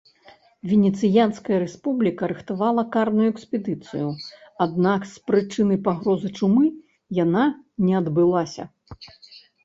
Венецыянская 0.69 1.57
рэспубліка 1.63 2.29
рыхтавала 2.31 2.85
карную 2.95 3.27
экспедыцыю, 3.33 4.07
аднак 4.65 5.05
з 5.11 5.23
прычыны 5.31 5.77
пагрозы 5.89 6.29
чумы 6.39 6.65
яна 7.19 7.45
не 7.85 7.93
адбылася. 8.01 8.63